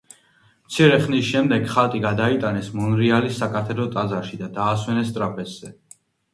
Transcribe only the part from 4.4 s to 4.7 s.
და